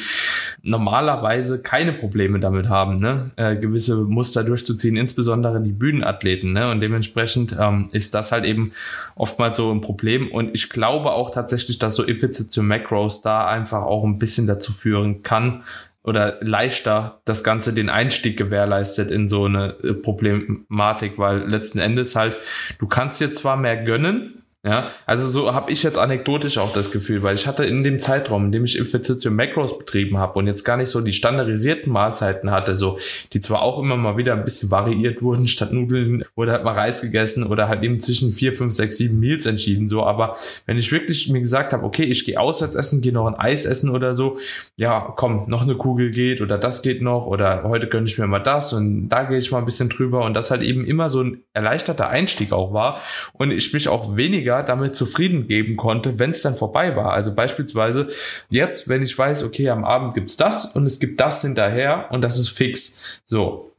[0.61, 3.31] normalerweise keine Probleme damit haben, ne?
[3.35, 6.53] äh, gewisse Muster durchzuziehen, insbesondere die Bühnenathleten.
[6.53, 6.69] Ne?
[6.69, 8.71] Und dementsprechend ähm, ist das halt eben
[9.15, 10.31] oftmals so ein Problem.
[10.31, 14.47] Und ich glaube auch tatsächlich, dass so Ifits to Macros da einfach auch ein bisschen
[14.47, 15.63] dazu führen kann,
[16.05, 22.15] oder leichter das Ganze den Einstieg gewährleistet in so eine äh, Problematik, weil letzten Endes
[22.15, 22.37] halt,
[22.79, 26.89] du kannst dir zwar mehr gönnen, ja, also so habe ich jetzt anekdotisch auch das
[26.89, 30.47] Gefühl, weil ich hatte in dem Zeitraum, in dem ich Infiltration Macros betrieben habe und
[30.47, 32.97] jetzt gar nicht so die standardisierten Mahlzeiten hatte, so
[33.33, 36.73] die zwar auch immer mal wieder ein bisschen variiert wurden, statt Nudeln wurde halt mal
[36.73, 40.77] Reis gegessen oder halt eben zwischen vier, fünf, sechs, sieben Meals entschieden, so, aber wenn
[40.77, 43.91] ich wirklich mir gesagt habe, okay, ich gehe auswärts essen, gehe noch ein Eis essen
[43.91, 44.39] oder so,
[44.77, 48.25] ja, komm, noch eine Kugel geht oder das geht noch oder heute gönne ich mir
[48.25, 51.11] mal das und da gehe ich mal ein bisschen drüber und das halt eben immer
[51.11, 52.99] so ein erleichterter Einstieg auch war
[53.33, 57.11] und ich mich auch weniger weniger damit zufrieden geben konnte, wenn es dann vorbei war.
[57.11, 58.07] Also beispielsweise
[58.49, 62.21] jetzt, wenn ich weiß, okay, am Abend gibt's das und es gibt das hinterher und
[62.21, 63.21] das ist fix.
[63.25, 63.71] So.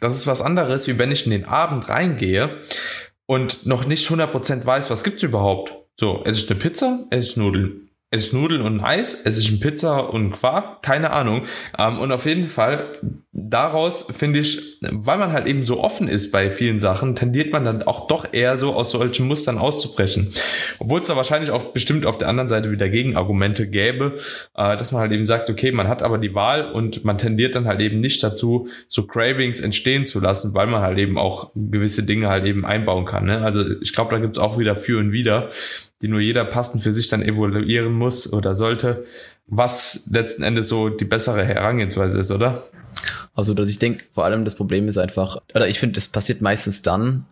[0.00, 2.58] Das ist was anderes, wie wenn ich in den Abend reingehe
[3.26, 5.74] und noch nicht 100% weiß, was gibt's überhaupt.
[5.98, 9.52] So, esse ich eine Pizza, esse ich Nudeln esse ich Nudeln und Eis, esse ich
[9.52, 11.42] ein Pizza und Quark, keine Ahnung.
[11.78, 12.86] Ähm, und auf jeden Fall,
[13.32, 17.64] daraus finde ich, weil man halt eben so offen ist bei vielen Sachen, tendiert man
[17.64, 20.32] dann auch doch eher so aus solchen Mustern auszubrechen.
[20.80, 24.16] Obwohl es da wahrscheinlich auch bestimmt auf der anderen Seite wieder Gegenargumente gäbe,
[24.56, 27.54] äh, dass man halt eben sagt, okay, man hat aber die Wahl und man tendiert
[27.54, 31.52] dann halt eben nicht dazu, so Cravings entstehen zu lassen, weil man halt eben auch
[31.54, 33.26] gewisse Dinge halt eben einbauen kann.
[33.26, 33.38] Ne?
[33.42, 35.50] Also ich glaube, da gibt's auch wieder für und wieder
[36.02, 39.04] die nur jeder passend für sich dann evaluieren muss oder sollte,
[39.46, 42.62] was letzten Endes so die bessere Herangehensweise ist, oder?
[43.34, 46.40] Also, dass ich denke, vor allem das Problem ist einfach, oder ich finde, das passiert
[46.40, 47.26] meistens dann,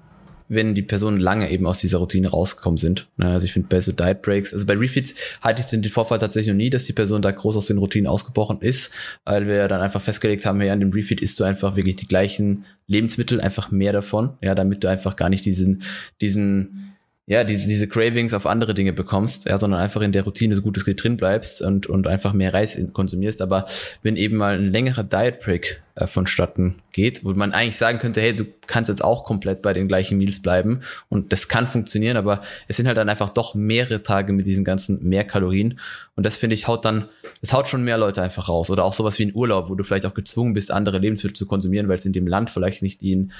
[0.49, 3.09] wenn die Personen lange eben aus dieser Routine rausgekommen sind.
[3.19, 6.49] Also ich finde bei so Diet Breaks, also bei Refeeds hatte ich den Vorfall tatsächlich
[6.49, 8.93] noch nie, dass die Person da groß aus den Routinen ausgebrochen ist,
[9.25, 12.09] weil wir dann einfach festgelegt haben, ja, an dem Refeed isst du einfach wirklich die
[12.09, 15.83] gleichen Lebensmittel, einfach mehr davon, ja, damit du einfach gar nicht diesen,
[16.23, 16.88] diesen,
[17.29, 20.62] ja, diese, diese Cravings auf andere Dinge bekommst, ja, sondern einfach in der Routine so
[20.62, 23.43] gut es geht drin bleibst und, und einfach mehr Reis konsumierst.
[23.43, 23.67] Aber
[24.03, 28.23] wenn eben mal ein längerer Diet Break äh, vonstatten geht, wo man eigentlich sagen könnte,
[28.23, 32.17] hey, du kannst jetzt auch komplett bei den gleichen Meals bleiben und das kann funktionieren,
[32.17, 35.79] aber es sind halt dann einfach doch mehrere Tage mit diesen ganzen mehr Kalorien
[36.17, 37.09] und das finde ich haut dann,
[37.43, 39.85] es haut schon mehr Leute einfach raus oder auch sowas wie ein Urlaub, wo du
[39.85, 43.03] vielleicht auch gezwungen bist, andere Lebensmittel zu konsumieren, weil es in dem Land vielleicht nicht
[43.03, 43.33] ihnen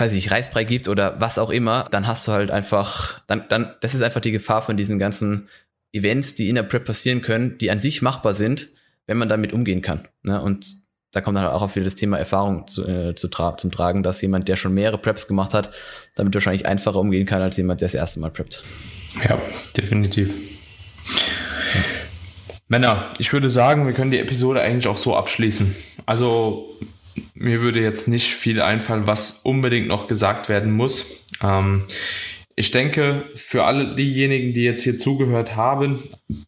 [0.00, 3.74] weiß ich, Reisbrei gibt oder was auch immer, dann hast du halt einfach, dann, dann,
[3.80, 5.48] das ist einfach die Gefahr von diesen ganzen
[5.92, 8.68] Events, die in der Prep passieren können, die an sich machbar sind,
[9.06, 10.08] wenn man damit umgehen kann.
[10.22, 10.40] Ne?
[10.40, 13.70] Und da kommt dann auch auf wieder das Thema Erfahrung zu, äh, zu tra zum
[13.70, 15.70] Tragen, dass jemand, der schon mehrere Preps gemacht hat,
[16.16, 18.64] damit wahrscheinlich einfacher umgehen kann als jemand, der das erste Mal preppt.
[19.22, 19.40] Ja,
[19.76, 20.34] definitiv.
[22.66, 25.74] Männer, ich würde sagen, wir können die Episode eigentlich auch so abschließen.
[26.06, 26.76] Also
[27.34, 31.24] mir würde jetzt nicht viel einfallen, was unbedingt noch gesagt werden muss.
[31.42, 31.84] Ähm,
[32.56, 36.04] ich denke, für alle diejenigen, die jetzt hier zugehört haben,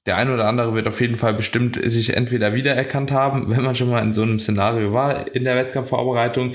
[0.06, 3.74] der eine oder andere wird auf jeden Fall bestimmt sich entweder wiedererkannt haben, wenn man
[3.74, 6.52] schon mal in so einem Szenario war in der Wettkampfvorbereitung.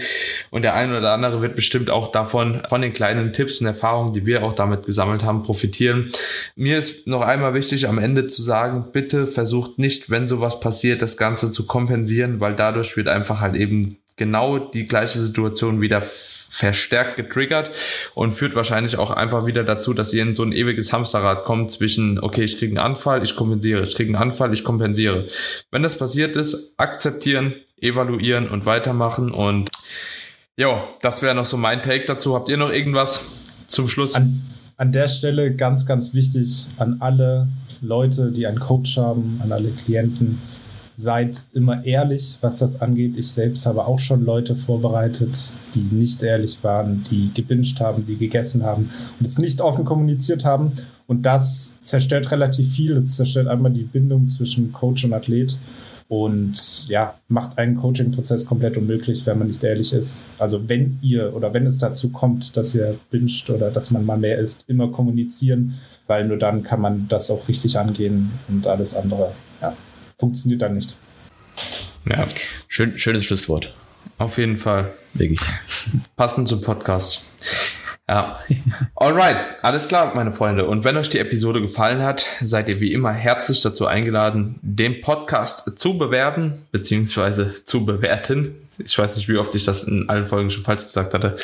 [0.52, 4.14] Und der eine oder andere wird bestimmt auch davon, von den kleinen Tipps und Erfahrungen,
[4.14, 6.12] die wir auch damit gesammelt haben, profitieren.
[6.56, 11.02] Mir ist noch einmal wichtig, am Ende zu sagen, bitte versucht nicht, wenn sowas passiert,
[11.02, 16.04] das Ganze zu kompensieren, weil dadurch wird einfach halt eben genau die gleiche Situation wieder
[16.04, 17.72] verstärkt getriggert
[18.14, 21.72] und führt wahrscheinlich auch einfach wieder dazu, dass ihr in so ein ewiges Hamsterrad kommt
[21.72, 25.26] zwischen, okay, ich kriege einen Anfall, ich kompensiere, ich kriege einen Anfall, ich kompensiere.
[25.72, 29.72] Wenn das passiert ist, akzeptieren, evaluieren und weitermachen und
[30.56, 32.36] ja, das wäre noch so mein Take dazu.
[32.36, 33.22] Habt ihr noch irgendwas
[33.68, 34.14] zum Schluss?
[34.14, 34.44] An,
[34.78, 37.48] an der Stelle ganz, ganz wichtig an alle
[37.82, 40.40] Leute, die einen Coach haben, an alle Klienten
[40.96, 43.18] seid immer ehrlich, was das angeht.
[43.18, 48.18] Ich selbst habe auch schon Leute vorbereitet, die nicht ehrlich waren, die gebinged haben, die
[48.18, 50.74] gegessen haben und es nicht offen kommuniziert haben.
[51.08, 52.98] Und das zerstört relativ viel.
[52.98, 55.58] Es zerstört einmal die Bindung zwischen Coach und Athlet
[56.12, 60.26] und ja, macht einen Coaching-Prozess komplett unmöglich, wenn man nicht ehrlich ist.
[60.40, 64.18] Also wenn ihr oder wenn es dazu kommt, dass ihr binscht oder dass man mal
[64.18, 65.76] mehr isst, immer kommunizieren,
[66.08, 69.32] weil nur dann kann man das auch richtig angehen und alles andere,
[70.22, 70.96] funktioniert dann nicht.
[72.06, 72.26] Ja.
[72.68, 73.74] Schön, schönes Schlusswort.
[74.18, 74.94] Auf jeden Fall.
[75.14, 75.42] Wirklich.
[76.16, 77.30] Passend zum Podcast.
[78.08, 78.38] Ja.
[78.96, 80.66] Alright, alles klar, meine Freunde.
[80.66, 85.02] Und wenn euch die Episode gefallen hat, seid ihr wie immer herzlich dazu eingeladen, den
[85.02, 88.56] Podcast zu bewerben, beziehungsweise zu bewerten.
[88.86, 91.36] Ich weiß nicht, wie oft ich das in allen Folgen schon falsch gesagt hatte.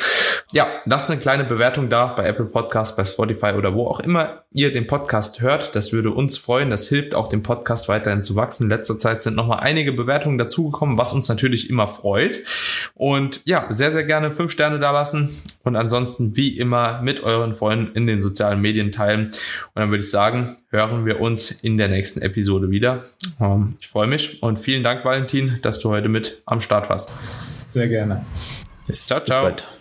[0.51, 4.43] Ja, lasst eine kleine Bewertung da bei Apple Podcast, bei Spotify oder wo auch immer
[4.51, 5.75] ihr den Podcast hört.
[5.75, 6.69] Das würde uns freuen.
[6.69, 8.63] Das hilft auch dem Podcast weiterhin zu wachsen.
[8.63, 12.39] In letzter Zeit sind nochmal einige Bewertungen dazugekommen, was uns natürlich immer freut.
[12.95, 15.29] Und ja, sehr, sehr gerne fünf Sterne da lassen
[15.63, 19.27] und ansonsten wie immer mit euren Freunden in den sozialen Medien teilen.
[19.27, 23.03] Und dann würde ich sagen, hören wir uns in der nächsten Episode wieder.
[23.39, 27.13] Ähm, ich freue mich und vielen Dank, Valentin, dass du heute mit am Start warst.
[27.65, 28.25] Sehr gerne.
[28.85, 29.45] Bis, ciao, ciao.
[29.45, 29.76] Bis bald.